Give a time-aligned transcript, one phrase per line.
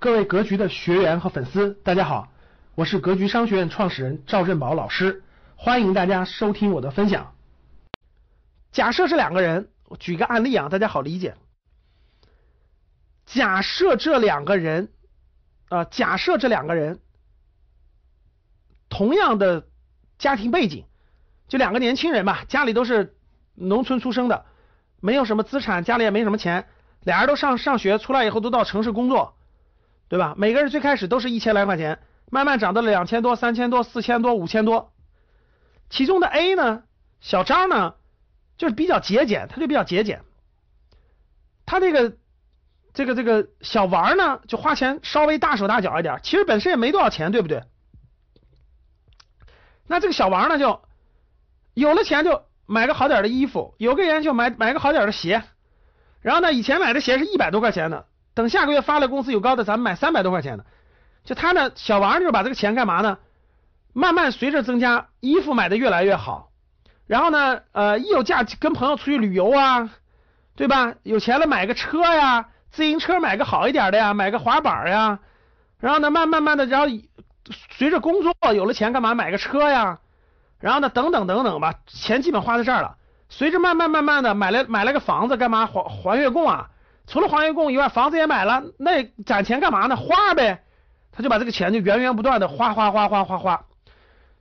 [0.00, 2.28] 各位格局的学员和粉丝，大家好，
[2.76, 5.24] 我是格局商学院创始人赵振宝老师，
[5.56, 7.34] 欢迎大家收听我的分享。
[8.70, 11.34] 假设这两个人，我举个案例啊，大家好理解。
[13.26, 14.92] 假设这两个人
[15.68, 17.00] 啊，假设这两个人
[18.88, 19.66] 同样的
[20.16, 20.84] 家庭背景，
[21.48, 23.16] 就两个年轻人吧，家里都是
[23.56, 24.46] 农村出生的，
[25.00, 26.68] 没有什么资产，家里也没什么钱，
[27.00, 29.34] 俩人都上上学，出来以后都到城市工作。
[30.08, 30.34] 对吧？
[30.38, 31.98] 每个人最开始都是一千来块钱，
[32.30, 34.92] 慢慢涨到了两千多、三千多、四千多、五千多。
[35.90, 36.82] 其中的 A 呢，
[37.20, 37.94] 小张呢，
[38.56, 40.22] 就是比较节俭，他就比较节俭。
[41.66, 42.16] 他这个
[42.94, 47.64] 这个这个小王呢，就花钱稍微大手大脚一点，其实本身也没多少钱，对不对？
[49.86, 50.82] 那这个小王呢，就
[51.74, 55.42] 有了钱就买个好点的衣服，有个人就买买个好点的鞋。
[56.22, 58.06] 然后呢，以前买的鞋是一百多块钱的。
[58.38, 60.64] 等下个月发了工资有高的，咱们买三百多块钱的。
[61.24, 63.18] 就他呢，小王就是把这个钱干嘛呢？
[63.92, 66.50] 慢慢随着增加，衣服买的越来越好。
[67.08, 69.90] 然后呢，呃，一有假跟朋友出去旅游啊，
[70.54, 70.94] 对吧？
[71.02, 75.18] 有钱了买个车呀，自行车买个好一点的呀，买个滑板呀。
[75.80, 76.86] 然后呢，慢慢慢的，然后
[77.76, 79.16] 随着工作有了钱干嘛？
[79.16, 79.98] 买个车呀。
[80.60, 82.98] 然后呢，等等等等吧，钱基本花在这儿了。
[83.28, 85.66] 随着慢慢慢慢的买了买了个房子干嘛？
[85.66, 86.70] 还还月供啊。
[87.08, 89.96] 除了还月供以外，房子也买了，那攒钱干嘛呢？
[89.96, 90.62] 花呗，
[91.10, 93.64] 他就把这个钱就源源不断的花花花花花花。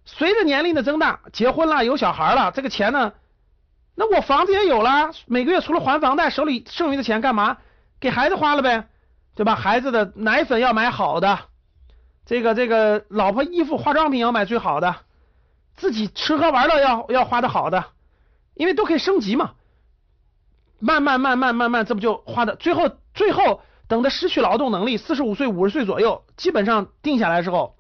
[0.06, 3.14] 随着年龄的增大，结婚了，有小孩了，这个钱呢，
[3.96, 7.58] 那我房子也有了，每个月除了还房贷，手里剩余的钱干嘛？
[8.02, 8.88] 给孩子花了呗，
[9.34, 9.56] 对吧？
[9.56, 11.40] 孩子的奶粉要买好的，
[12.26, 14.94] 这个这个老婆衣服化妆品要买最好的，
[15.78, 17.86] 自己吃喝玩乐要要花的好的，
[18.56, 19.54] 因为都可以升级嘛。
[20.80, 22.56] 慢慢慢慢慢慢，这不就花的？
[22.56, 27.78] 最后最后等他失去劳动能力，四十五岁五十岁左右，基本上定下来之后，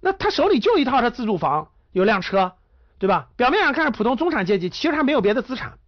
[0.00, 2.54] 那他手里就一套他自住房，有辆车，
[2.98, 3.28] 对吧？
[3.36, 5.78] 表面上看是普通中产阶级，其实他没有别的资产，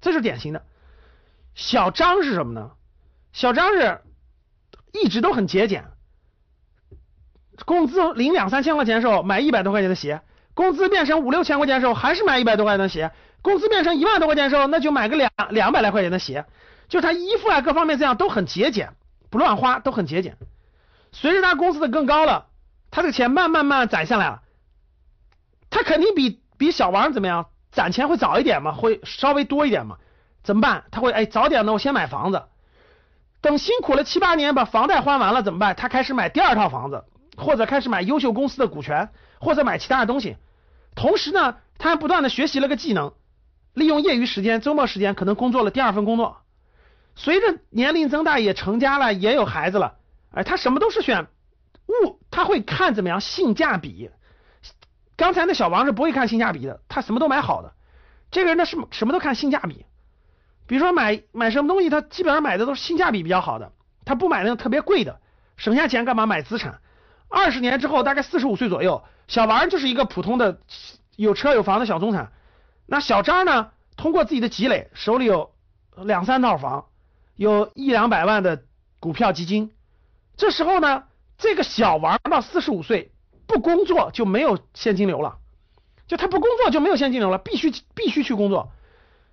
[0.00, 0.64] 这是典型的。
[1.54, 2.72] 小张是什么呢？
[3.32, 4.00] 小张是
[4.92, 5.84] 一直都很节俭，
[7.64, 10.22] 工资领两三千块钱的时候买一百多块钱的鞋，
[10.56, 13.12] 工资变成五六千块钱的时候还是买一百多块钱的鞋。
[13.42, 16.46] 工资变成一万多块钱的时候，那就买个两两百来块钱的鞋，
[16.88, 18.94] 就他衣服啊各方面这样都很节俭，
[19.30, 20.36] 不乱花，都很节俭。
[21.12, 22.46] 随着他工资的更高了，
[22.90, 24.42] 他这个钱慢慢慢攒下来了，
[25.70, 29.98] 他肯定比比小王怎么样攒钱会早一点嘛，会稍微多一点嘛？
[30.42, 30.84] 怎么办？
[30.90, 32.42] 他会哎早点呢，我先买房子，
[33.40, 35.76] 等辛苦了七八年把房贷还完了怎么办？
[35.76, 37.04] 他开始买第二套房子，
[37.36, 40.36] 或者开始买优秀公司的股权，或者买其他的东西。
[40.96, 43.12] 同时呢，他还不断的学习了个技能。
[43.74, 46.38] 利用业余时间、周末时间，可能工作了第二份工作。
[47.14, 49.98] 随着年龄增大，也成家了，也有孩子了。
[50.30, 51.28] 哎，他什么都是选
[51.86, 54.10] 物，他会看怎么样性价比。
[55.14, 57.74] 刚才那小王是不会看性价比的，他什么都买好的。
[58.30, 59.84] 这个人呢是什么都看性价比。
[60.66, 63.72] 比如说买买什么东西，他基本上买的都是性价比比较好的，
[64.06, 65.20] 他不买那种特别贵的，
[65.58, 66.80] 省下钱干嘛买资产？
[67.28, 70.58] 二十年之后，大概四十五岁左右，小王就是一个普通的
[71.16, 72.32] 有车有房的小中产。
[72.86, 73.70] 那小张呢？
[73.96, 75.52] 通过自己的积累，手里有
[75.96, 76.84] 两三套房，
[77.34, 78.62] 有一两百万的
[79.00, 79.72] 股票基金。
[80.36, 81.04] 这时候呢，
[81.38, 83.10] 这个小王到四十五岁
[83.46, 85.38] 不工作就没有现金流了，
[86.06, 88.70] 就他不工作就没有现金流了，必须必须去工作。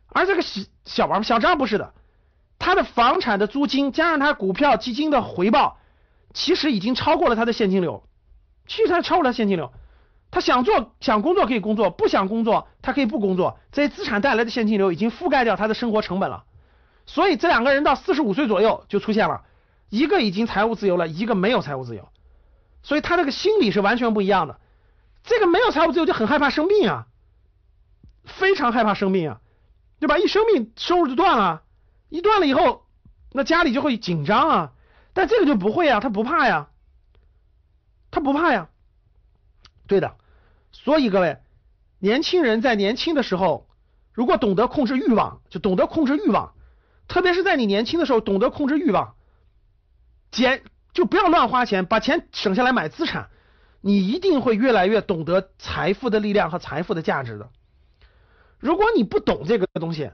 [0.07, 1.93] 而这个小小王小张不是的，
[2.57, 5.77] 他的房产的租金加上他股票基金的回报，
[6.33, 8.03] 其实已经超过了他的现金流，
[8.67, 9.71] 其实他超过了现金流。
[10.31, 13.59] 他想做想工作可以工作，不想工作他可以不工作。
[13.71, 16.45] 这些资产带来的现金流已经覆盖掉他的生活成本了，
[17.05, 19.43] 所以这两个人到四十五岁左右就出现了，
[19.89, 22.09] 一个已经财务自由了，一个没有财务自由，
[22.81, 24.59] 所以他这个心理是完全不一样的。
[25.23, 27.05] 这个没有财务自由就很害怕生病啊，
[28.25, 29.41] 非常害怕生病啊，
[29.99, 30.17] 对吧？
[30.17, 31.61] 一生病收入就断了，
[32.09, 32.88] 一断了以后，
[33.33, 34.72] 那家里就会紧张啊。
[35.13, 36.70] 但这个就不会呀，他不怕呀，
[38.11, 38.70] 他不怕呀，
[39.87, 40.16] 对的。
[40.72, 41.37] 所以各位，
[41.99, 43.70] 年轻人在年轻的时候，
[44.11, 46.55] 如果懂得控制欲望，就懂得控制欲望，
[47.08, 49.16] 特别是在你年轻的时候懂得控制欲望，
[50.32, 53.29] 减就不要乱花钱，把钱省下来买资产，
[53.82, 57.49] 你一定会越来越懂得财富的力量和财富的价值的。
[58.58, 60.11] 如果你不懂这个东西，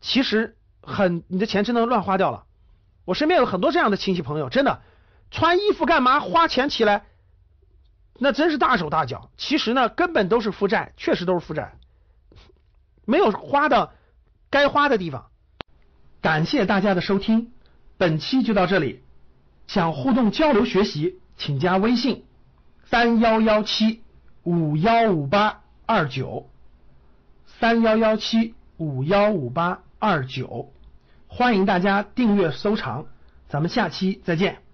[0.00, 2.44] 其实很你的钱真的乱花掉了。
[3.06, 4.82] 我身边有很多这样的亲戚朋友真的
[5.30, 7.06] 穿衣服干嘛花钱起来
[8.18, 9.30] 那真是大手大脚。
[9.38, 11.74] 其实呢根本都是负债确实都是负债
[13.06, 13.92] 没有花的
[14.50, 15.26] 该花的地方。
[16.20, 17.52] 感谢大家的收听
[17.96, 19.02] 本期就到这里。
[19.68, 22.24] 想互动交流学习请加微信
[22.84, 24.02] 三幺幺七
[24.42, 26.48] 五幺五八二九。
[27.46, 30.72] 三幺幺七五幺五八二九。
[31.26, 33.06] 欢迎大家订阅收藏
[33.48, 34.65] 咱们下期再见。